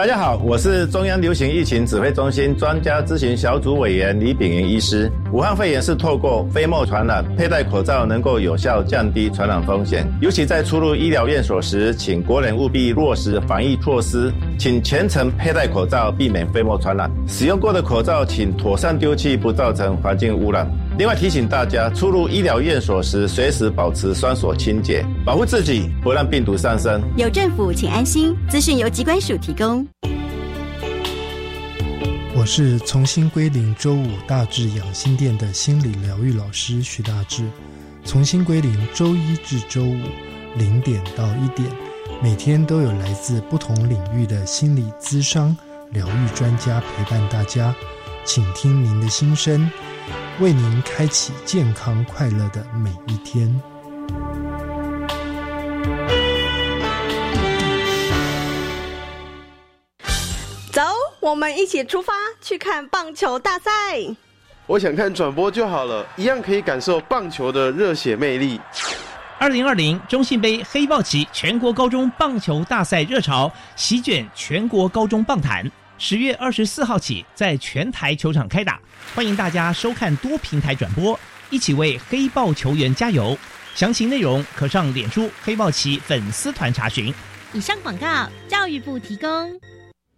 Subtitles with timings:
[0.00, 5.12] 大家好，我是中央流行疫情指挥中心专家咨询小组委员李炳云医师。
[5.30, 10.10] 武汉肺炎是透过飞沫传染，佩戴口罩能够有效降低传染风险。
[10.22, 17.10] 尤其在出入医疗院所时，请国人务必落实防疫措施，请全程佩戴口罩，避免飞沫传染。
[17.28, 20.66] 使用过的口罩请妥善丢弃，不造成环境污染。
[21.00, 27.00] 另外提醒大家，出入医疗院所时，随时保持双手清洁，保护自己，不让病毒上升。
[27.16, 28.36] 有政府，请安心。
[28.50, 29.88] 资讯由机关署提供。
[32.36, 37.44] 我是重新归零周五大智养心殿的心理疗愈老师徐大志。
[38.04, 39.96] 重新归零周一至周五
[40.54, 41.66] 零点到一点，
[42.22, 45.56] 每天都有来自不同领域的心理咨商
[45.92, 47.74] 疗愈专家陪伴大家，
[48.22, 49.66] 请听您的心声，
[50.40, 53.60] 为您开启健康快乐的每一天。
[60.72, 60.82] 走，
[61.20, 63.70] 我们一起出发去看棒球大赛。
[64.66, 68.58] 我想看转播就好了，一样可以感受棒球的热血魅力。
[69.38, 78.80] 二零二零中信杯黑豹旗全国高中棒球大赛热潮席卷全国高中棒坛，十月二十四号起在全台球场开打，
[79.14, 81.20] 欢迎大家收看多平台转播，
[81.50, 83.36] 一起为黑豹球员加油。
[83.74, 87.12] 详情内容可上脸书黑豹旗粉丝团查询。
[87.52, 89.28] 以上广告，教育部提供。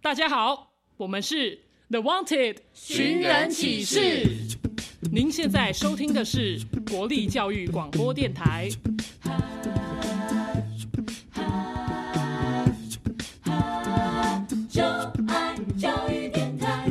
[0.01, 1.59] 大家好，我们是
[1.89, 4.25] The Wanted 寻人启事。
[5.11, 8.69] 您现在收听的是国立教育广播电台。
[15.83, 16.85] 就爱教育电台。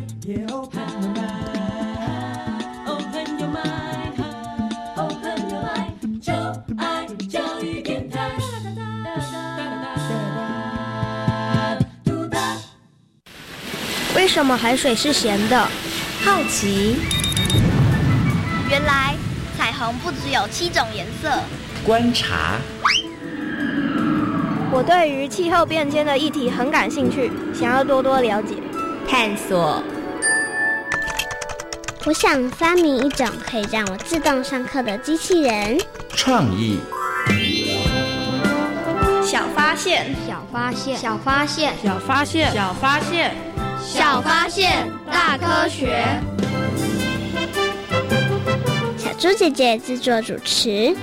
[2.84, 6.30] Open your mind，Open your mind，就
[6.76, 8.30] 爱教育电台。
[14.14, 15.58] 为什么海水是咸的？
[16.22, 16.96] 好奇。
[18.68, 19.14] 原来
[19.56, 21.30] 彩虹不只有七种颜色。
[21.82, 22.58] 观察。
[24.70, 28.56] 我对于气候变迁的议题很感兴趣，想要多多了解。
[29.12, 29.84] 探索。
[32.06, 35.78] 我想发明一种可以让我自动上课的机器人。
[36.14, 36.78] 创意。
[39.22, 43.34] 小发现，小发现，小发现，小发现，小发现，
[43.82, 46.02] 小发现，大科学。
[48.96, 50.96] 小猪姐姐制作主持。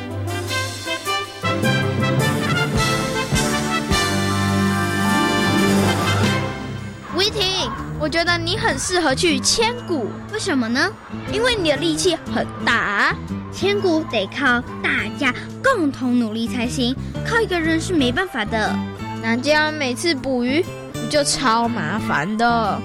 [8.02, 10.10] 我觉得你很适合去千古。
[10.32, 10.90] 为什么呢？
[11.34, 13.14] 因为你的力气很大。
[13.52, 16.96] 千古得靠大家共同努力才行，
[17.28, 18.74] 靠一个人是没办法的。
[19.22, 22.82] 那这样每次捕鱼不就超麻烦的？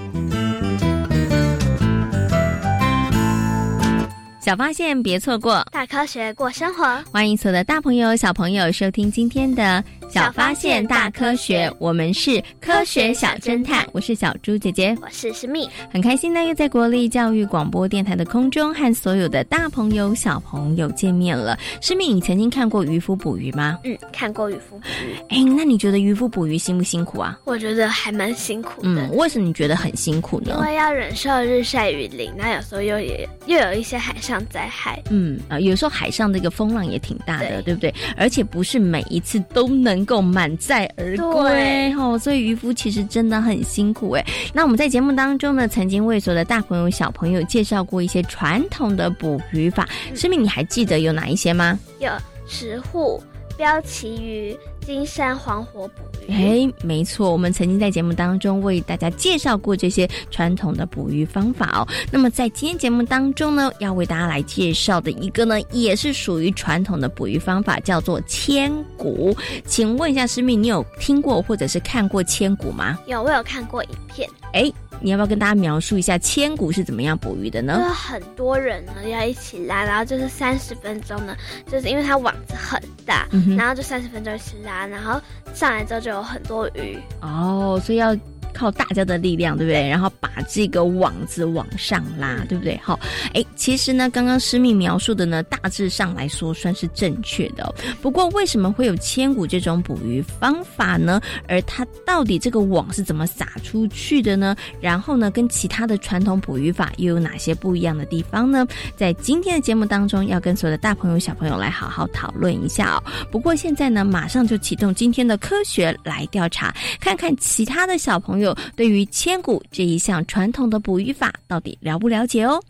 [4.41, 7.03] 小发现别错过，大科学过生活。
[7.13, 21.59] 欢迎所有的大朋友、小朋友收听今天的《小发现大科学》，我们是科学小侦探，我是小猪姐姐，我是思密，很开心呢，又在国立教育广播电台的空中和所有的大朋友、小朋友见面了。
[21.81, 23.79] 思密，你曾经看过渔夫捕鱼吗？
[23.83, 25.17] 嗯，看过渔夫捕鱼。
[25.31, 27.39] 哎，那你觉得渔夫捕鱼辛不辛苦啊？
[27.45, 28.89] 我觉得还蛮辛苦的。
[28.89, 30.55] 嗯，为什么你觉得很辛苦呢？
[30.61, 35.03] 因为要忍受日晒雨淋，那有时候又也又有一些海上灾害。
[35.11, 37.95] 嗯啊，有时候海上的一个风浪也挺大的，对,对不对？
[38.17, 44.25] 而且不是每一次都能够满载而归哦，所以渔夫其实真的很辛苦哎。
[44.55, 51.79] 那我们在节目当中呢，曾经为所有的大朋友、小朋友介绍过一些传统的捕鱼法，师妹你还记得有哪一些吗？
[51.99, 52.11] 有
[52.49, 53.23] 石沪、
[53.59, 54.57] 标旗鱼。
[54.85, 61.89] 金山黄火捕鱼，哎，没错，我们曾经在节目当中为大家介绍过这些传统的捕鱼方法哦。
[62.11, 69.35] 那么在今天节目当中呢，要为大家来介绍的一个呢，也是属于传统的捕鱼方法，叫做千古。
[69.65, 72.99] 请问一下，师妹，你有听过或者是看过千古吗？
[73.07, 74.29] 有，我有看过影片。
[74.55, 77.77] 哎，你要不要跟大家描述一下千古是怎么样捕鱼的呢？
[77.77, 81.37] 就是很多人呢要一起拉，然后就是三十分钟呢，
[81.71, 85.21] 就是因为它网子很大，嗯、然后就三十分钟一起拉，然后
[85.53, 86.97] 上来之后就有很多鱼。
[87.21, 88.17] 哦，所以要
[88.55, 89.87] 靠大家的力量，对不对？
[89.89, 92.79] 然后把这个网子往上拉，对不对？
[92.83, 92.99] 好，
[93.35, 97.75] 哎，其实呢，刚刚师密描述的呢，大致上来说算是正确的、哦。
[98.01, 101.21] 不过，为什么会有千古这种捕鱼方法呢？
[101.49, 104.55] 而它到底这个网是怎么撒出去的呢？
[104.81, 108.65] 然后呢，跟其他的传统捕鱼法又有哪些不一样的地方呢？
[108.97, 113.03] 在今天的节目当中，要跟所有的大朋友、小朋友来好好讨论一下哦。
[113.33, 118.44] 不过现在呢，马上就启动今天的科学来调查，看看其他的小朋友。
[118.45, 122.63] 友对于千古这一项传统的捕鱼法到底了不了解哦？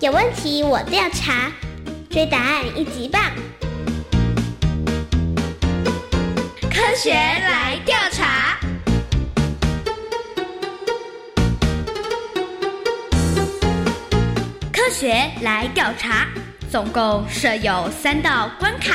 [0.00, 1.50] 有问题我调查，
[2.08, 3.20] 追答案一级棒。
[6.70, 8.58] 科学来调查。
[14.72, 16.28] 科学来调查，
[16.70, 18.94] 总共设有三道关卡，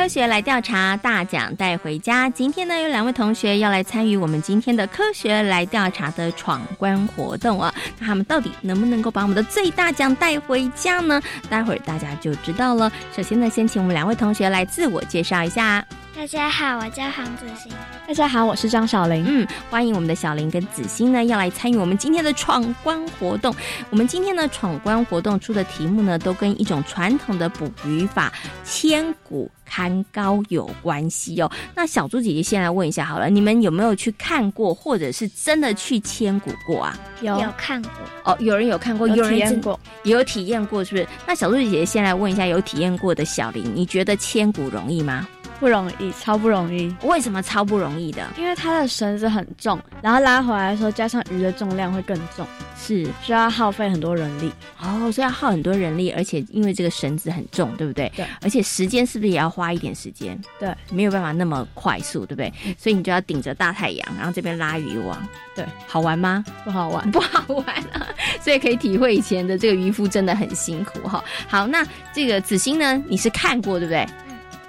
[0.00, 2.26] 科学来调查，大奖带回家。
[2.30, 7.70] 今天呢，有两位同学要来参与我们今天的科学来调查的闯关活动啊。
[7.98, 11.20] 那他们到底能不能够把我们的最大奖带回家呢？
[11.50, 12.90] 待会儿大家就知道了。
[13.14, 15.84] 首先呢，先请我们两位同学来自我介绍一下。
[16.20, 17.72] 大家好，我叫黄子欣。
[18.06, 19.24] 大家好，我是张小玲。
[19.26, 23.54] 嗯，欢迎我们的小玲跟子欣呢，要来参与我们今天的闯关活动。
[23.88, 28.30] 我们今天呢，闯关活动出的题目呢，都跟一种传统的捕鱼法——
[28.64, 31.50] 千古看高有关系哦。
[31.74, 36.98] 那小猪姐姐先来问一下好了，你们有没有去看过，或者是真的去千古过啊？
[37.22, 37.90] 有有看过
[38.24, 41.08] 哦，有人有看过，有人真体验过，也有体验过，是不是？
[41.26, 45.26] 那小猪姐姐先来问一下，有体验过的小玲，你觉得千古容易吗？
[45.60, 46.92] 不容易，超不容易。
[47.02, 48.26] 为什么超不容易的？
[48.38, 52.46] 因为它的绳子很重，然后拉回来的时候，加上鱼的重量会更重，
[52.78, 54.50] 是需要耗费很多人力。
[54.80, 58.10] 哦，所以要耗很多人力，而且因为这个绳子很重，对不对？
[58.16, 58.26] 对。
[58.40, 60.40] 而且时间是不是也要花一点时间？
[60.58, 62.50] 对，没有办法那么快速，对不对？
[62.78, 65.22] 所以你就要顶着大太阳，然后这边拉渔网。
[65.54, 66.42] 对，好玩吗？
[66.64, 68.06] 不好玩， 不好玩啊！
[68.40, 71.22] 所以可以体会以前的这个渔夫真的很辛苦哈。
[71.46, 72.96] 好，那这个子欣呢？
[73.06, 74.06] 你是看过对不对？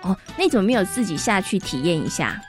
[0.02, 2.40] 哦，那你怎么没有自己下去体验一下？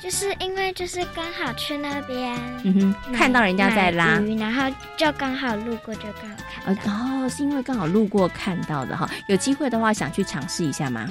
[0.00, 4.64] 就是因为就是刚好去那边，嗯哼，看到人家在拉鱼，然后
[4.96, 6.92] 就刚好路过，就刚好看到。
[6.92, 9.08] 哦，是因为刚好路过看到的哈。
[9.28, 11.08] 有机会的话，想去尝试一下吗？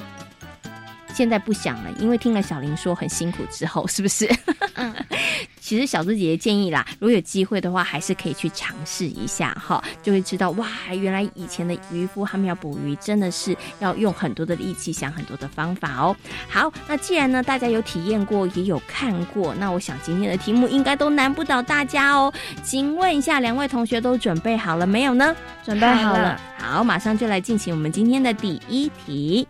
[1.14, 4.30] 现在不想了，因为听了小林说很辛苦之后，是不是？
[4.76, 4.94] 嗯，
[5.72, 16.14] 其实小猪姐姐建议啦，如果有机会的话，还是可以去尝试一下哈，就会知道哇，原来以前的渔夫他们要捕鱼，真的是要用很多的力气，想很多的方法哦。
[16.50, 22.34] 好，那既然呢大家有体验过，也有看过，那我想今天的题目应该都难不倒大家哦。
[22.62, 25.34] 请问一下，两位同学都准备好了没有呢？
[25.64, 26.38] 准备好了。
[26.58, 29.48] 好，马上就来进行我们今天的第一题。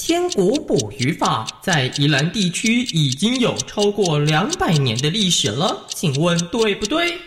[0.00, 7.18] 千古捕鱼法在宜兰地区已经有超过两百年的历史了，请问对不对？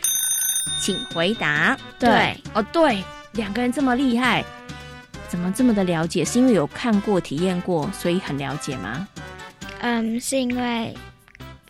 [0.79, 1.77] 请回答。
[1.99, 3.03] 对，哦，对，
[3.33, 4.43] 两个人这么厉害，
[5.27, 6.23] 怎么这么的了解？
[6.23, 9.05] 是因为有看过、体验过，所以很了解吗？
[9.81, 10.95] 嗯，是因为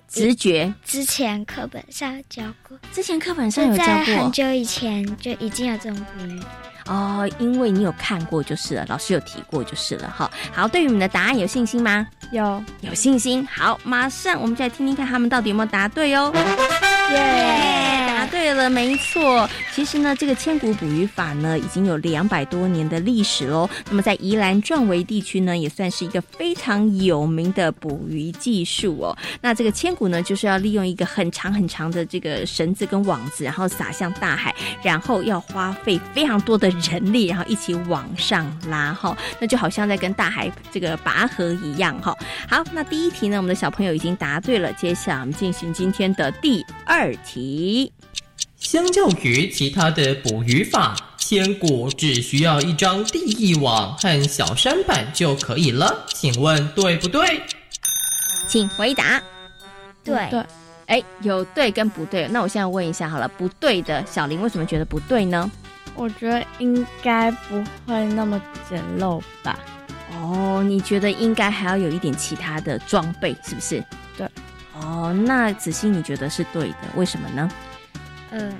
[0.08, 0.72] 直觉。
[0.86, 4.32] 之前课本上教过，之前课本上有教在过很。
[4.32, 6.40] 久以前就已经有这种捕鱼。
[6.88, 10.30] 哦，因为你有看过就是了，老师有提过就是了哈。
[10.54, 12.08] 好，对于你们的答案有信心吗？
[12.32, 13.48] 有，有信心。
[13.48, 16.32] 好，马上我们就来听听看他们到底有没有答对哦。
[17.12, 19.50] 耶答对了，没错。
[19.74, 23.68] 其实呢，这个千古捕鱼法呢，已经有两百多年的历史喽。
[23.90, 29.18] 那么在宜兰壮围地区呢，也算是一个非常有名的捕鱼技术哦。
[29.42, 39.18] 那这个千古呢，就是要利用一个很长很长的这个绳子跟网子，然后撒向大海，然后要花费非常多的人力，然后一起往上拉哈。
[39.40, 42.16] 那就好像在跟大海这个拔河一样哈。
[42.48, 44.72] 好，那第一题呢，我们的小朋友已经答对了。
[44.74, 47.92] 接下来我们进行今天的第二题。
[48.62, 57.42] 相较于其他的捕鱼法，千古只需要一张地一网和小山板就可以了，请问对不对？
[58.48, 59.20] 请回答。
[60.04, 60.46] 对对，
[60.86, 62.28] 哎，有对跟不对。
[62.28, 65.52] 那我现在问一下好了，不对的小林为什么觉得不对呢？
[65.96, 67.56] 我觉得应该不
[67.88, 68.40] 会那么
[68.70, 69.58] 简陋吧？
[70.14, 73.84] 哦，你觉得应该还要有一点其他的装备，是不是？
[74.16, 74.28] 对。
[74.80, 77.50] 哦，那子欣你觉得是对的，为什么呢？
[78.32, 78.60] 嗯，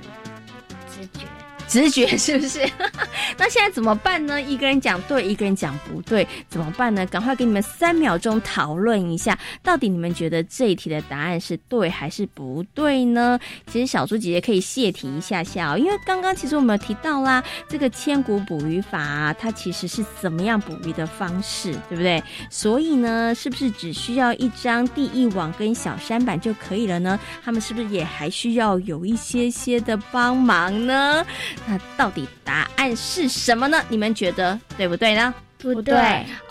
[1.72, 2.16] 直觉。
[2.16, 2.60] 是不是？
[3.38, 4.40] 那现在怎么办呢？
[4.40, 7.04] 一个人讲对，一个人讲不对，怎么办呢？
[7.06, 13.38] 赶快给你们三秒钟讨论一下，到底你们觉得这一题的答案是对还是不对呢？
[13.66, 22.22] 其实小猪姐姐可以泄题一下下哦，因为刚刚其实我们有提到啦，这个千古捕鱼法、它其实是怎么样捕鱼的方式，对不对？
[22.50, 27.18] 所以呢，是不是只需要一张地一网跟小山板就可以了呢？
[27.42, 31.24] 他们是不是也还需要有一些些的帮忙呢？
[31.66, 33.82] 那到底答案是什么呢？
[33.88, 35.32] 你们觉得对不对呢？
[35.58, 35.94] 不对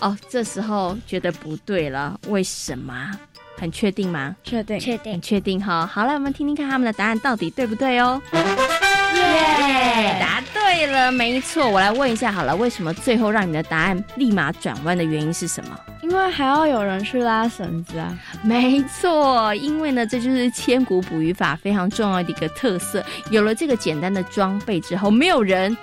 [0.00, 3.10] 哦，这时候觉得不对了，为什么？
[3.58, 4.34] 很确定吗？
[4.42, 5.86] 确定，确定很，确定哈。
[5.86, 8.20] 好了，我们听听看他们的答案到底对不对哦。
[8.32, 10.16] 耶！
[10.18, 11.68] 答对了，没错。
[11.68, 15.78] 我来问一下好了，为什么最后让你的答案立马转弯的原因是什么？
[16.02, 18.18] 因为还要有人去拉绳子啊。
[18.42, 23.02] 没错，因为呢，这就是千古捕鱼法非常重要的一个特色。
[23.30, 25.76] 有了这个简单的装备之后，没有人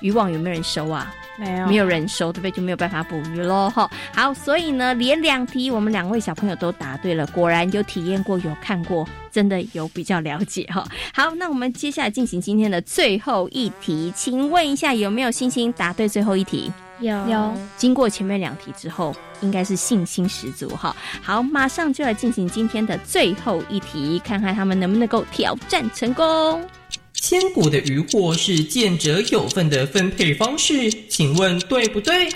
[0.00, 1.12] 渔网有没有人收啊？
[1.36, 2.50] 没有，没有人收，对不对？
[2.52, 3.68] 就没有办法捕鱼喽。
[3.68, 10.86] 哈，好，所以呢，连两题我们两位小朋友都答对了，果然有体验过，有看过，真的有比较了解哈。
[11.12, 16.72] 好，那我们接下来进行今天的最后一题，请问一下有没有信心答对最后一题？
[17.00, 20.94] 有有，经过前面两题之后，应该是信心十足哈。
[21.22, 26.64] 好，马上就来进行今天的最后一题，看看他们能不能够挑战成功。
[27.12, 32.28] 千古的渔获是见者有份的分配方式，请问对不对？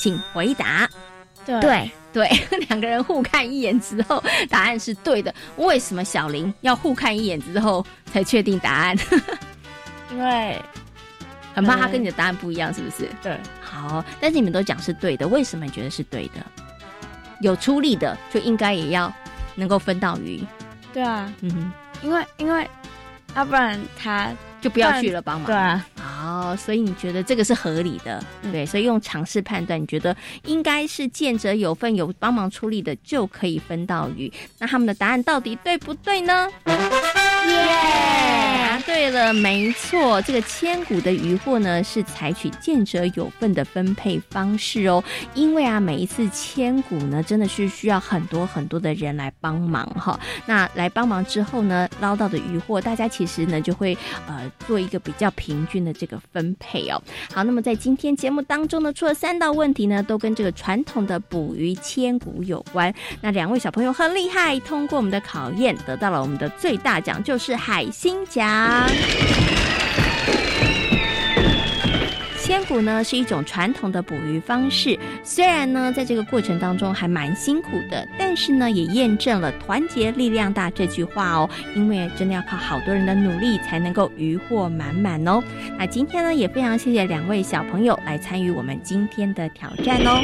[0.00, 0.88] 请回答。
[1.44, 2.28] 对对，对，
[2.68, 5.34] 两个人互看一眼之后，答案是对的。
[5.56, 8.96] 为什么小林要互看一眼之后才确定答案？
[10.12, 10.60] 因为
[11.56, 13.08] 很怕他跟你的答案不一样，是不是？
[13.22, 16.34] 对，好，但是你们都讲是对的，为什么你觉得是对的？
[17.40, 19.12] 有出力的就应该也要
[19.54, 20.42] 能够分到鱼，
[20.92, 21.72] 对啊，嗯哼，
[22.02, 22.68] 因为因为
[23.34, 25.46] 要不然他就不要去了帮忙。
[25.46, 34.32] 对啊，好，所以你觉得这个是合理的，对，所以用尝试判断，你觉得应该是见者有份，有帮忙出力的就可以分到鱼。
[34.58, 36.48] 那他们的答案到底对不对呢？
[38.84, 45.02] 对了，没错，这个千古的渔获呢是采取见者有份的分配方式哦。
[45.34, 50.18] 因为啊，每一次千古呢，真的是需要很多很多的人来帮忙哈。
[50.44, 57.02] 那来帮忙之后呢，捞到的渔获，大家其实呢就会呃做一个比较平均的这个分配哦。
[57.32, 62.92] 好，那么在今天节目当中呢，出了三道问题呢，都跟这个传统的捕鱼千古有关。
[63.20, 68.65] 那两位小朋友很厉害，通过我们的考验，得到了我们的最大奖，就是海星奖。
[72.38, 81.50] 千古呢是一种传统的捕鱼方式，虽然呢在这个过程当中还蛮辛苦的，但是呢也验证了“团结力量大”这句话哦。
[81.74, 85.42] 因为真的要靠好多人的努力才能够渔获满满哦。
[85.76, 90.22] 那今天呢也非常谢谢两位小朋友来参与我们今天的挑战哦。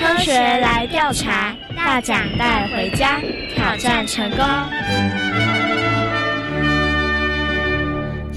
[0.00, 3.20] 科学来调查，大奖带回家，
[3.54, 4.44] 挑战成功。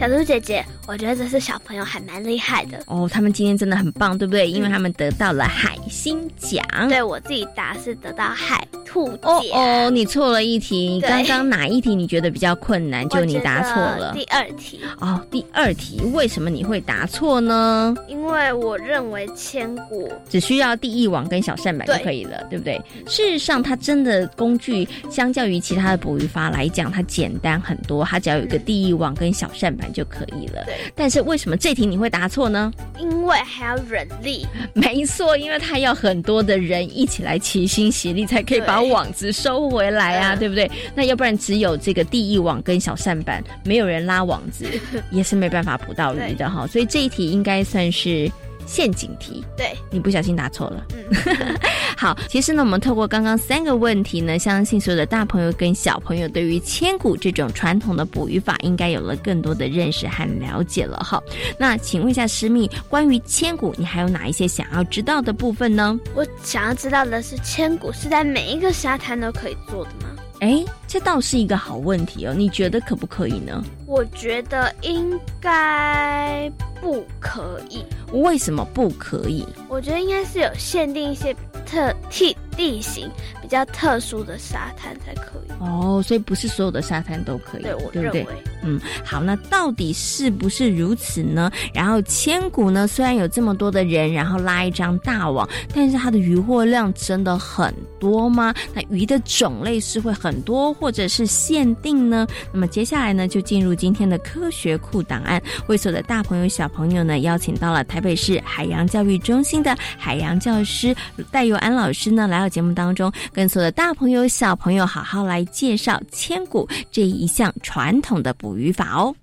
[0.02, 2.84] 小兔姐姐，我觉得这是小朋友还蛮厉害的。
[2.88, 4.50] 哦，他们今天真的很棒，对不对？
[4.50, 6.66] 因为他们得到了海星奖。
[6.90, 9.62] 对我自己答是得到海兔哦奖。
[9.62, 11.00] 哦，你错了一题。
[11.02, 13.08] 刚刚哪一题你觉得比较困难？
[13.10, 14.14] 就你答错了。
[14.14, 17.96] 第二题，哦，第二题为什么你会答错呢？
[18.08, 22.82] 因为我认为千古只需要第一网跟小扇板就可以了，对不对？
[23.08, 30.66] 事实上，它真的工具相较于其他的捕鱼法来讲，它简单很多，它只要有一个第一网跟小扇板就可以了。
[30.72, 32.72] 对，但是为什么这题你会答错呢？
[33.00, 40.70] 因为还要人力，没错，因为他要很多的人一起来齐心协力，才可以把网子收回来啊，嗯对不对？
[40.96, 44.66] 那要不然只有这个地翼网跟小扇板，没有人拉网子，
[45.12, 46.66] 也是没办法捕到鱼的哈。
[46.68, 48.32] 所以这一题应该算是
[48.66, 49.44] 陷阱题。
[49.58, 50.86] 对，你不小心答错了。
[50.96, 51.58] 嗯，
[51.98, 61.22] 好，其实呢，我们透过刚刚三个问题呢，相信所有的大朋友跟小朋友对于千古这种传统的捕鱼法，应该有了更多的认识和了解了哈。
[61.58, 66.00] 那请问一下师密，关于千古，你还有哪一些想要知道的部分呢？
[66.16, 70.10] 我想要知道的是，千古是在每一个沙滩都可以做的吗？
[70.42, 73.64] 哎，这倒是一个好问题哦，你觉得可不可以呢？
[73.86, 77.86] 我觉得应该不可以。
[78.12, 79.46] 为什么不可以？
[79.70, 81.32] 我觉得应该是有限定一些
[81.64, 83.10] 特地地形
[83.42, 85.52] 比较特殊的沙滩才可以。
[85.60, 88.44] 哦，所以不是所有的沙滩都可以，对我对不对认为？
[88.64, 91.52] 嗯，好，那到底是不是如此呢？
[91.74, 98.54] 然后千古呢，虽然有这么多的人，然后拉一张大网，但是它的渔获量真的很多吗？
[98.74, 102.28] 那鱼的种类是会很多或者是限定呢？
[102.52, 110.96] 那么接下来呢，就进入今天的科学库档案，为所有的大朋友小朋友呢，邀请到了台北市海洋教育中心的海洋教师
[111.32, 119.16] 戴佑安老师呢，来到节目当中，跟所有的大朋友小朋友好好来介绍千古这一项传统的捕鱼法哦。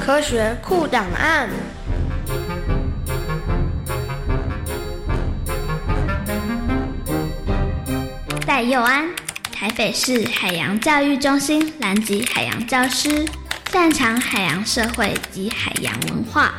[0.00, 1.48] 科学库档案。
[8.46, 9.04] 戴佑安，
[9.50, 13.24] 台北市海洋教育中心南极海洋教师，
[13.74, 16.54] 擅长海洋社会及海洋文化。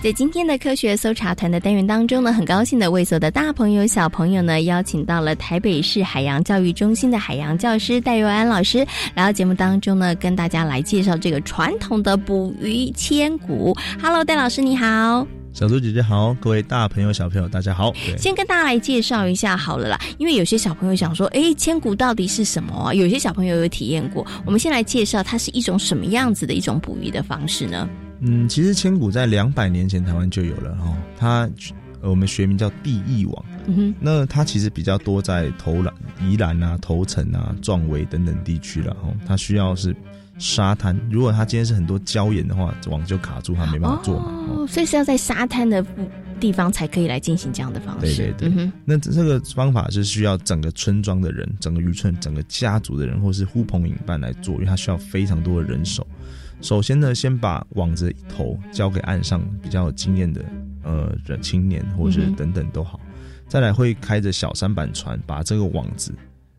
[0.00, 13.76] 在今天的科学搜查团的单元当中呢，很高兴的为所有的大朋友小朋友呢，邀请到了台北市海洋教育中心的海洋教师戴佑安老师来到节目当中呢，跟大家来介绍这个传统的捕鱼千古。
[14.00, 15.26] Hello，戴老师你好。
[15.52, 17.92] 小猪姐姐好，各位大朋友小朋友大家好。
[18.16, 22.94] 先跟大家来介绍一下好了啦，因为有些小朋友想说，诶，千古到底是什么啊？
[22.94, 27.88] 有些小朋友有体验过，我们先来介绍它是一种什么样子的一种捕鱼的方式呢？
[28.20, 31.48] 嗯，其实千古在两百年前台湾就有了哦，它
[32.00, 33.44] 呃我们学名叫地翼网。
[33.66, 39.12] 嗯哼，那它其实比较多在投篮、宜兰啊、头城啊、壮围等等地区了哦。
[39.26, 39.94] 它需要是
[40.38, 44.26] 沙滩，如果它今天是很多礁岩的话，网就卡住，它没办法做嘛。
[44.48, 45.84] 哦，所以是要在沙滩的
[46.38, 48.16] 地方才可以来进行这样的方式。
[48.16, 56.06] 对对对，嗯，那这个方法是需要整个村庄的人、整个渔村、整个家族的人，或是呼朋引伴来做，因为它需要非常多的人手。
[56.60, 60.44] 首先呢，先把网子一头交给岸上比较有经验的
[60.82, 63.00] 呃人青年，或者是等等都好。
[63.48, 66.12] 再来会开着小舢板船，把这个网子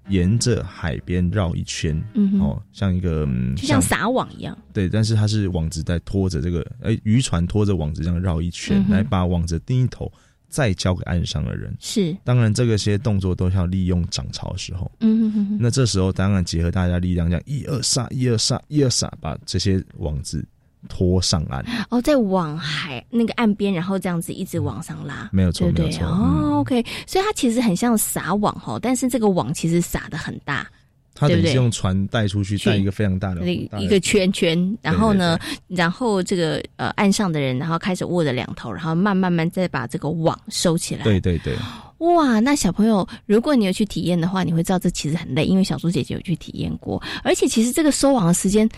[0.10, 1.96] 沿着海边绕一圈，
[2.40, 4.58] 哦，像一个嗯就像撒网一样。
[4.74, 10.12] 对，但是它是网子在拖着这个，哎，渔船拖着网子这样绕一圈，嗯来把网子另一头，
[10.50, 11.74] 再交给岸上的人。
[11.80, 14.92] 是，当然这个些动作都要利用涨潮的时候。
[15.00, 20.46] 嗯哼哼哼，那这时候当然结合大家力量，这样一二撒，一二撒，一二撒，把这些网子
[20.88, 21.64] 拖上岸。
[21.90, 25.86] 哦，在往海那个岸边，然后这样子一直往上拉，没有错对对？
[25.86, 25.98] 没有？
[25.98, 26.50] 错哦、嗯。
[26.60, 30.68] O k 所以它其实很像撒网哈，但是这个网其实撒的很大，
[31.16, 31.56] 它等于是对不对？
[31.56, 41.04] 用船带出去，带一个非常大的一个圈圈，然后呢，对然后这个呃岸上的人，然后开始握着两头，然后慢慢慢再把这个网收起来。
[41.04, 41.56] 对对对，
[42.00, 48.70] 哇，那小朋友，如果你有去体验的话，你会知道这其实很累，因为小猪姐姐有去体验过，而且其实这个收网的时间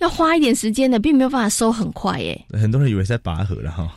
[0.00, 3.94] 要花一点时间的，并没有办法收很快耶，很多人以为在拔河了哈。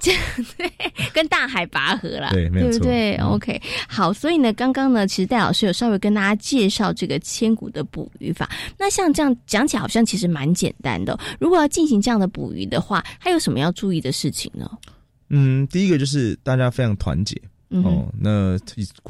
[1.13, 8.50] 跟大海拔河啦，对没有错不对、嗯 o k 好，所以呢，刚刚呢，其实戴老师有稍微跟大家介绍这个千古的捕鱼法。
[8.78, 14.70] 那像这样讲起来，好像其实蛮简单的哦、如果要进行这样的捕鱼的话，还有什么要注意的事情呢？
[15.30, 17.39] 嗯，第一个就是大家非常团结、
[17.70, 18.08] 嗯哦。
[18.20, 18.58] 那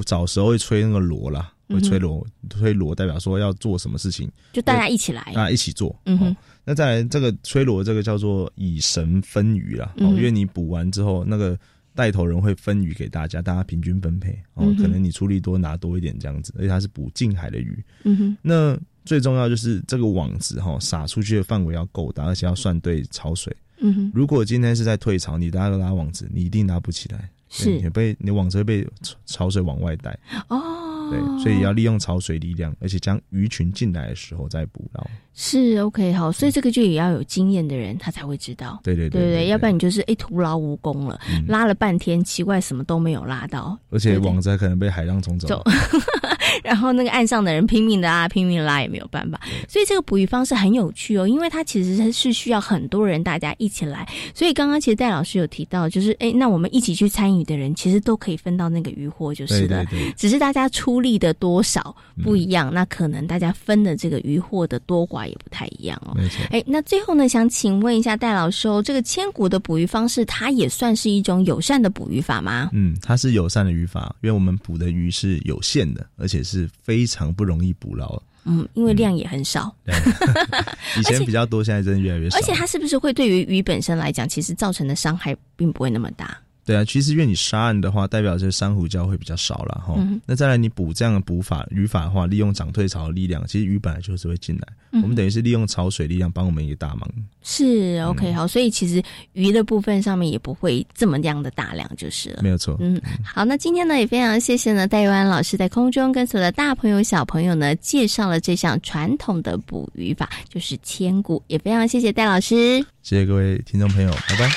[0.05, 5.95] 早时候会吹那个锣啦，会吹锣，吹锣代表说要做什么事情，就大家一起来大家一起做。
[6.05, 9.93] 嗯那再来这个吹锣，这个叫做以神分鱼啦。
[9.97, 11.59] 哦，因为你补完之后，那个
[11.93, 14.31] 带头人会分鱼给大家，大家平均分配。
[14.53, 17.83] 哦，可能你出力多拿多一点这样子，而且它是捕近海的鱼。
[18.03, 23.53] 嗯哼，那最重要就是这个网子哈、撒出去的范围要够大，而且要算对潮水。
[23.79, 30.17] 嗯哼，如果今天是在退潮，你大家都拉网子，你一定拉不起来，是被你网子会被潮潮水往外带。
[30.47, 35.05] 哦，对，所以要利用潮水力量，而且将鱼群进来的时候再捕捞。
[35.35, 38.79] 是 OK 好，所以这个就也要有经验的人，他才会知道。
[38.83, 45.47] 对对对对要不然你就是哎徒劳无功了，嗯拉了半天，奇怪什么都没有拉到，而且网子还可能被海浪冲走。
[45.47, 45.63] 走，
[46.63, 49.41] 然后那个岸上的人拼命的拉，拼命地拉也没有办法。
[49.67, 54.07] 所以这个捕鱼方式很有趣哦，因为它其实是需要很多人大家一起来。
[54.35, 59.83] 所以刚刚其实戴老师有提到，就是哎，那我们一起去参与的人，其实都可以分到那个渔获就是了。
[59.83, 66.13] 对对对只是大家出力的多少不一样，那可能大家分的这个渔获的多寡也不太一样哦。
[66.15, 66.43] 没错。
[66.51, 72.69] 哎，那最后呢，想请问一下戴老师哦，这个千古的捕鱼方式，它也算是一种友善的捕鱼法吗？
[72.73, 78.21] 嗯，它是友善的渔法，因为我们捕的鱼是有限的，而且是非常不容易捕捞。
[78.45, 79.73] 嗯，因为量也很少。
[80.99, 82.37] 以前比较多，现在真的越来越少。
[82.37, 86.37] 而且它是不是会对于鱼本身来讲，其实造成的伤害并不会那么大？
[86.65, 89.95] 对啊，其实因为你沙岸的话，代表这珊瑚礁会比较少了哈。
[89.97, 94.67] 嗯那再来你补这样的补法渔法的话，利用涨退潮的力量，其实鱼本来就是会进来。
[94.91, 97.09] 嗯我们等于是利用潮水力量帮我们一个大忙。
[97.41, 102.39] 是 OK 好，所以其实鱼的部分上面也不会这么样的大量就是了。
[102.41, 102.77] 没有错。
[102.79, 112.79] 嗯，好，那今天呢也非常谢谢呢戴玉安老师在空中跟所有的大朋友小朋友呢介绍了这项传统的捕鱼法，就是千古，也非常谢谢戴老师。
[113.01, 114.49] 谢谢各位听众朋友，拜拜。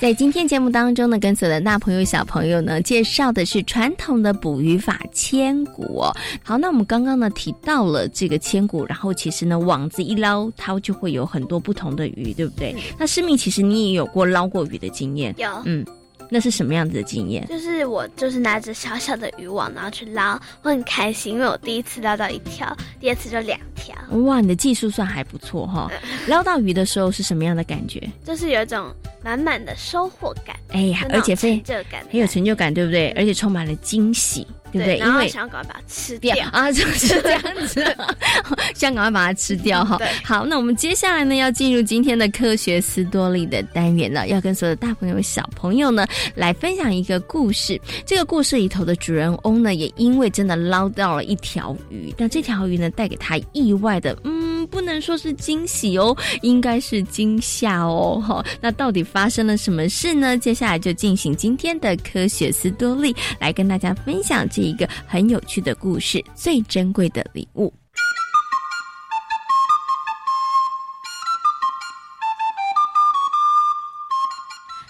[0.00, 6.16] 在今天节目当中呢，跟所有的大朋友小朋友呢介绍的是传统的捕鱼法千古哦。
[6.44, 12.76] 好，那我们刚刚呢提到了这个千古，然后其实呢网子一捞，它就会有很多不同的鱼，对不对？
[12.96, 15.84] 那诗敏，其实你也有过捞过鱼的经验，有嗯，
[16.30, 17.46] 那是什么样子的经验？
[17.48, 25.90] 就是我就是拿着小小的渔网，然后去捞，我很开心，因为我第一次捞到一条，第二次就两条，哇，你的技术算还不错哈、
[26.26, 28.02] 捞到鱼的时候是什么样的感觉？
[28.24, 33.10] 就是有一种满满的收获感，哎呀而且非成就感，很有成就感，对不对？
[33.12, 34.98] 而且充满了惊喜，对不对？
[34.98, 37.96] 然因为后想要赶快把它吃掉啊，就是这样子，
[38.74, 39.98] 想赶快把它吃掉哈。
[40.24, 47.80] 好，那我们接下来呢，要进入今天的科学斯多利的单元了，要跟所有的大朋友、小朋友呢来分享一个故事。
[48.06, 58.22] 这个故事里头的主人翁呢，也因为真的捞到了一条鱼，但这条鱼呢，带给他意外的，嗯，不能说是惊喜哦，应该是惊吓哦。
[58.26, 60.36] 哈，那到底发生了什么事呢？
[60.38, 67.72] 接下来就进行今天的科学斯多利，来跟大家分享这一个很有趣的故事——最珍贵的礼物。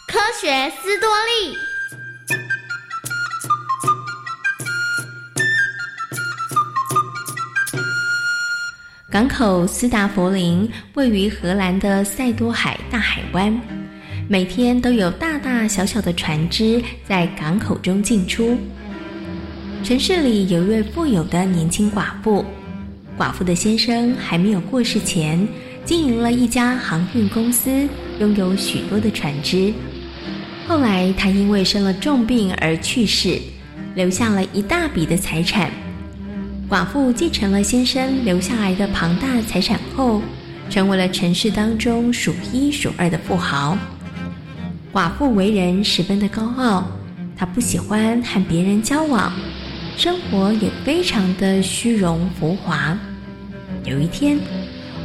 [0.07, 1.55] 科学斯多利。
[9.11, 13.61] 港口斯达佛林位于荷兰的塞多海大海湾，
[14.31, 18.59] 每天都有大大小小的船只在港口中进出。
[19.85, 22.45] 城市里有一位富有的年轻寡妇，
[23.17, 25.47] 寡妇的先生还没有过世前，
[25.85, 27.89] 经营了一家航运公司，
[28.19, 29.73] 拥有许多的船只。
[30.67, 33.41] 后来他因为生了重病而去世，
[33.95, 35.71] 留下了一大笔的财产。
[36.69, 40.21] 寡妇继承了先生留下来的庞大财产后，
[40.69, 43.79] 成为了城市当中数一数二的富豪。
[44.93, 46.85] 寡妇为人十分的高傲，
[47.35, 49.33] 她不喜欢和别人交往，
[49.99, 52.97] 生活也非常的虚荣浮华。
[53.85, 54.39] 有一天，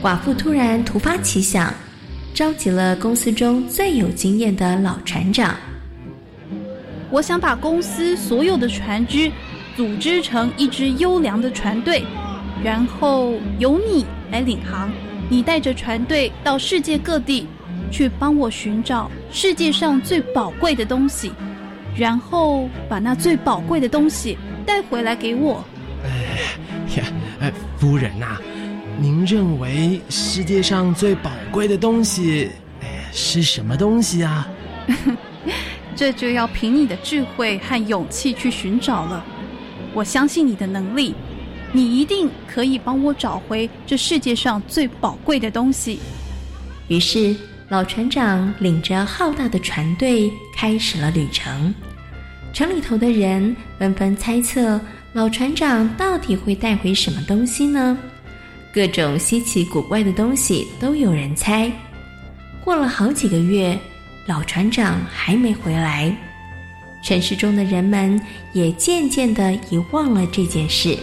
[0.04, 1.74] 寡妇突然突发奇想，
[2.32, 5.56] 召集了公司中最有经验的老船长。
[7.10, 9.32] 我想把公司所有的船只
[9.76, 12.04] 组织成一支优良的船队，
[12.64, 14.92] 然后由你来领航。
[15.28, 17.48] 你带着船队到世界各地，
[17.90, 21.32] 去帮我寻找世界上最宝贵的东西，
[21.98, 25.64] 然后把那最宝贵的东西带回来给我。
[26.96, 27.04] 呀，
[27.40, 28.38] 哎，夫人呐、
[29.00, 32.50] 您认为世界上最宝贵的东西，
[32.82, 34.48] 哎，是什么东西啊？
[35.96, 39.24] 这就要凭你的智慧和勇气去寻找了。
[39.94, 41.14] 我相信你的能力，
[41.72, 46.00] 你一定可以帮我找回这世界上最宝贵的东西。
[46.88, 47.36] 于是，
[47.70, 51.74] 老船长领着浩大的船队开始了旅程。
[52.54, 54.80] 城里头的人纷纷猜测，
[55.12, 57.98] 老船长到底会带回什么东西呢？
[58.72, 61.72] 各种稀奇古怪的东西都有人猜。
[62.64, 63.76] 过了好几个月，
[64.28, 66.16] 老船长还没回来，
[67.04, 68.22] 城市中的人们
[68.54, 70.96] 也渐渐的遗忘了这件事。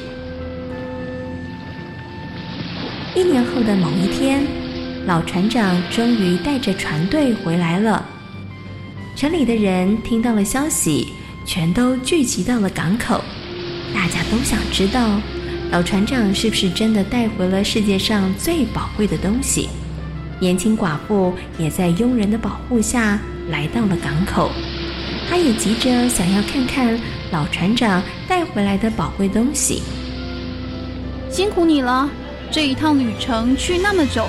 [3.16, 4.46] 一年后的某一天，
[5.04, 8.06] 老船长终于带着船队回来了。
[9.16, 11.12] 城里的人听到了消息，
[11.44, 13.22] 全都聚集到了港口，
[13.94, 15.20] 大家都想知道
[15.70, 19.68] 老船长是不是真的带回了世界上最宝贵的东西。
[20.38, 23.18] 年轻寡妇也在佣人的保护下
[23.50, 24.50] 来到了港口，
[25.28, 26.98] 她也急着想要看看
[27.30, 29.82] 老船长带回来的宝贵东西。
[31.30, 32.08] 辛苦你了，
[32.50, 34.26] 这一趟旅程去那么久，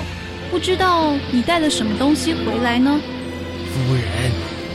[0.50, 3.00] 不知道你带了什么东西回来呢？
[3.72, 4.04] 夫人，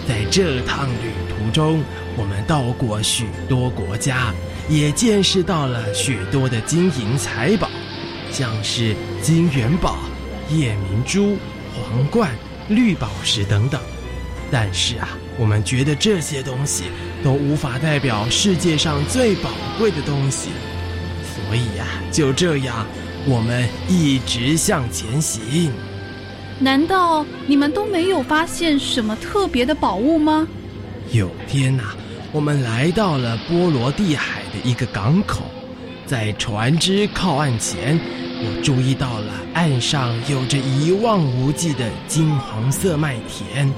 [0.08, 1.84] 在这趟旅途中，
[2.17, 4.34] 我们到过许多国家，
[4.67, 7.69] 也见识到了许多的金银财宝，
[8.32, 9.99] 像是金元宝、
[10.49, 11.38] 夜明珠、
[11.75, 12.32] 皇冠、
[12.69, 13.80] 绿宝石等等。
[14.49, 16.86] 但是啊，我们觉得这些东西
[17.23, 20.49] 都无法代表世界上最宝贵的东西，
[21.21, 22.88] 所以呀、就这样，
[23.27, 25.71] 我们一直向前行。
[26.60, 30.47] 难道你们都没有发现什么特别的宝物吗？
[31.12, 31.84] 有天呐、
[32.33, 35.43] 我们来到了波罗的海的一个港口，
[36.05, 37.97] 在船只靠岸前，
[38.39, 43.71] 我注意到了岸上有着一望无际的金黄色麦田，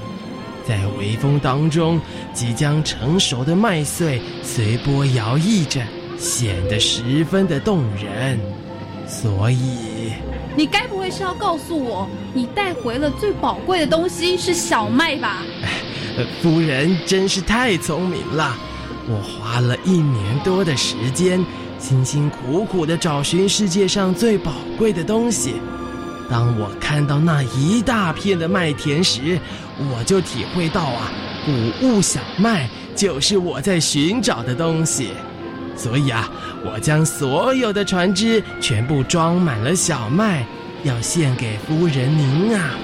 [0.66, 2.00] 在微风当中，
[2.34, 5.80] 即将成熟的麦穗随波摇曳着，
[6.18, 8.38] 显得十分的动人。
[9.06, 10.12] 所以，
[10.56, 15.44] 你该不会是要告诉我，你带回了最宝贵的东西是小麦吧？
[15.62, 15.68] 呃
[16.42, 18.56] 夫人真是太聪明了。
[19.08, 21.44] 我花了一年多的时间，
[21.78, 25.54] 辛辛苦苦的找寻世界上最宝贵的东西。
[26.30, 29.38] 当我看到那一大片的麦田时，
[29.78, 31.10] 我就体会到啊，
[31.44, 31.52] 谷
[31.86, 35.08] 物小麦就是我在寻找的东西。
[35.76, 36.30] 所以啊，
[36.64, 40.44] 我将所有的船只全部装满了小麦，
[40.84, 42.74] 要献给夫人您啊。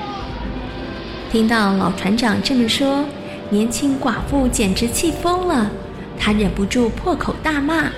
[1.30, 3.04] 听到老船长这么说，
[3.48, 5.70] 年轻寡妇简直气疯了，
[6.18, 7.90] 她忍不住破口大骂：“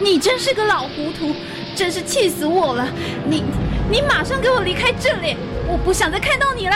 [0.00, 1.34] 你真是个老糊涂，
[1.74, 2.88] 真是气死我了！
[3.28, 3.42] 你，
[3.90, 5.36] 你马上给我离开这里，
[5.68, 6.74] 我不想再看到你了。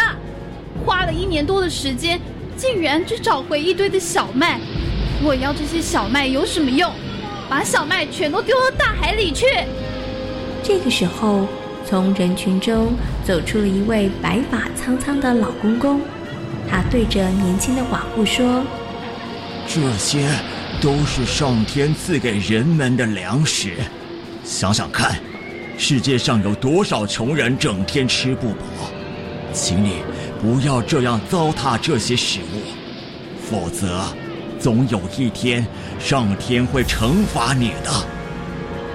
[0.85, 2.21] 花了一年多的时间，
[2.57, 4.61] 竟然只找回一堆的小麦，
[5.23, 6.93] 我要这些小麦有什么用？
[7.49, 9.47] 把小麦全都丢到大海里去！”
[10.63, 11.47] 这个时候，
[11.87, 12.93] 从人群中
[13.25, 16.01] 走出了一位白发苍苍的老公公，
[16.71, 18.65] 他对着年轻的寡妇说
[19.69, 20.29] ：“这些
[20.81, 23.75] 都是上天赐给人们的粮食。
[24.45, 25.19] 想想看，
[25.79, 28.91] 世界上有多少穷人整天吃不饱？
[29.53, 29.99] 请你
[30.41, 32.63] 不要这样糟蹋这些食物，
[33.49, 34.03] 否则，
[34.59, 35.67] 总有一天
[35.99, 37.91] 上天会惩罚你的。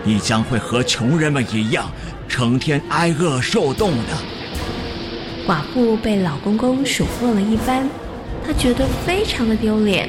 [0.03, 1.89] 你将会和穷人们一样，
[2.27, 4.17] 成天挨饿受冻的。”
[5.49, 7.89] 寡妇被老公公数落了一番，
[8.45, 10.07] 她觉得非常的丢脸，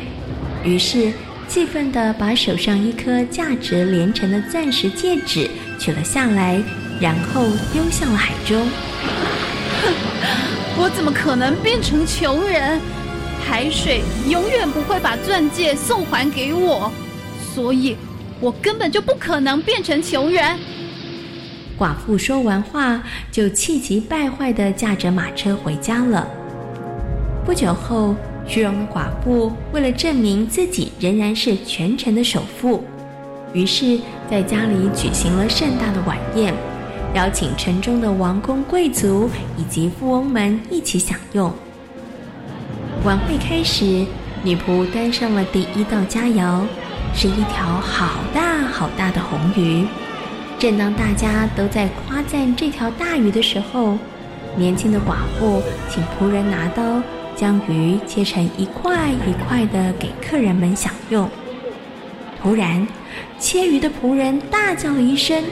[0.62, 1.10] 于是
[1.48, 5.48] 气愤地把手上一颗价值连城的钻石戒指
[5.78, 6.62] 取了下来，
[7.00, 8.68] 然后丢向了海中。
[9.80, 9.94] 哼
[10.76, 12.78] 我怎么可能变成穷人？
[13.42, 16.92] 海水永远不会把钻戒送还给我，
[17.54, 17.96] 所以
[18.40, 20.58] 我根本就不可能变成穷人。
[21.80, 26.28] 寡妇说完话，就气急败坏地驾着马车回家了。
[27.42, 28.14] 不久后，
[28.46, 32.84] 虚荣的寡妇为了证明自己仍然是全城的首富，
[33.54, 33.98] 于是
[34.30, 36.52] 在家里举行了盛大的晚宴，
[37.14, 41.50] 邀请城中的王公贵族以及富翁们一起享用。
[43.04, 44.04] 晚会开始，
[44.42, 46.60] 女仆端上了第一道佳肴，
[47.14, 49.86] 是一条好大好大的红鱼。
[50.60, 53.96] 正当大家都在夸赞这条大鱼的时候，
[54.56, 57.02] 年轻的寡妇请仆人拿刀
[57.34, 61.26] 将鱼切成一块一块的给客人们享用。
[62.42, 62.86] 突然，
[63.38, 65.42] 切鱼的仆人大叫了一声，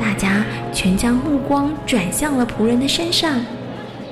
[0.00, 3.38] 大家全将目光转向了仆人的身上。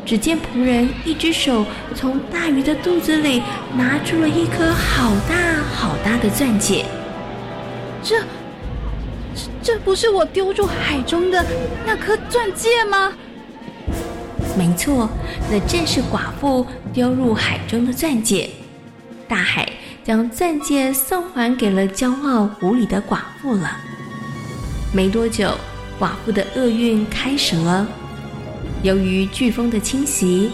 [0.04, 1.64] 只见仆人一只手
[1.94, 3.42] 从大鱼的肚子里
[3.78, 6.84] 拿出了一颗好大好大的钻戒。
[8.02, 8.16] 这。
[9.68, 11.44] 这不是我丢入海中的
[11.84, 13.12] 那颗钻戒吗？
[14.56, 15.10] 没错，
[15.50, 18.48] 那正是寡妇丢入海中的钻戒。
[19.28, 19.70] 大海
[20.02, 23.76] 将钻戒送还给了骄傲无礼的寡妇了。
[24.90, 25.50] 没多久，
[26.00, 27.86] 寡妇的厄运开始了。
[28.82, 30.50] 由于飓风的侵袭，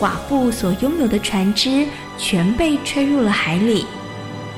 [0.00, 1.86] 寡妇所拥有的船只
[2.18, 3.86] 全被吹入了海里。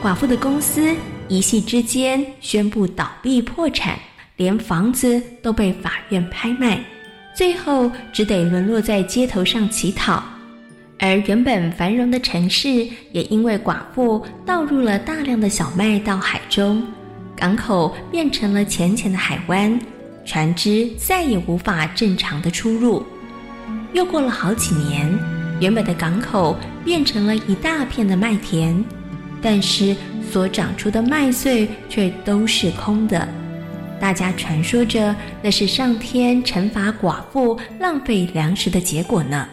[0.03, 0.97] 寡妇的公司。
[1.31, 3.97] 一夕之间宣布倒闭破产，
[4.37, 6.83] 连房子都被法院拍卖，
[7.33, 10.21] 最后只得沦落在街头上乞讨。
[10.99, 16.85] 而原本繁荣的城市也因为寡妇倒入了大量的小麦到海中，
[17.37, 19.79] 港口变成了浅浅的海湾，
[20.25, 23.07] 船只再也无法正常的出入。
[23.93, 25.09] 又过了好几年，
[25.61, 28.85] 原本的港口变成了一大片的麦田，
[29.41, 29.95] 但是。
[30.31, 33.27] 所长出的麦穗却都是空的，
[33.99, 39.49] 大家传说着那是上天惩罚寡妇浪费粮食的结果呢。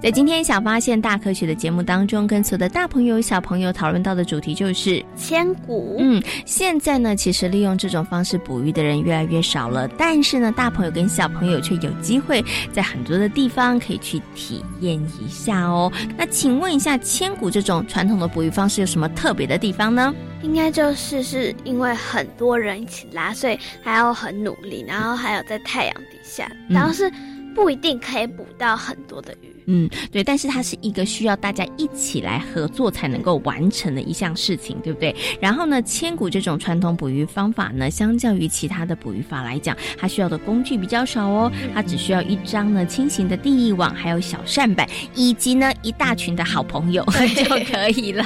[0.00, 5.96] 在今天《小发现大科学》的节目当中，跟所有的大朋友、小朋友讨论到的主题就是千古。
[5.98, 15.92] 嗯，现在呢，其实利用这种方式捕鱼的人越来越少了，但是呢，大朋友跟小朋友却有机会在很多的地方可以去体验一下哦。
[16.16, 20.14] 那请问一下，千古这种传统的捕鱼方式有什么特别的地方呢？
[20.42, 27.10] 应该就是是因为很多人一起拉，所以还要很努力，然后还有在太阳底下，嗯然后是
[27.58, 29.52] 不一定可以捕到很多的鱼。
[29.66, 35.14] 嗯，对，但是它是一个需要大家一起来合作才能够完成的一项事情，对不对？
[35.40, 47.04] 然后呢，千古这种传统捕鱼方法呢，相较于其他的捕鱼法来讲，它需要的工具比较少哦，它只需要一张呢轻型的地翼网，还有小扇板，以及呢一大群的好朋友
[47.36, 48.24] 就可以了。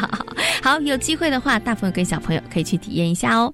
[0.63, 3.53] 好，有机会的话，大朋友跟小朋友可以去体验一下哦。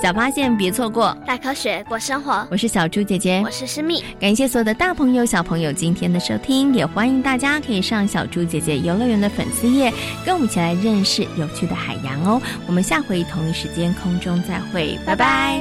[0.00, 4.02] 小发现别错过，大科学过生活，我是小猪姐姐，我是诗密。
[4.20, 9.92] 感谢所有的大朋友、小朋友今天的收听，也欢迎大家可以上小猪姐姐游乐园的粉丝页，
[10.24, 12.40] 跟我们一起来认识有趣的海洋哦。
[12.68, 15.60] 我们下回同一时间空中再会，拜拜